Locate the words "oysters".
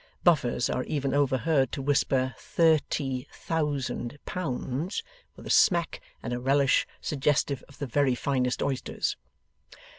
8.63-9.15